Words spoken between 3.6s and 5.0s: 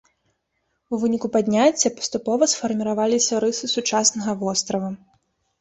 сучаснага вострава.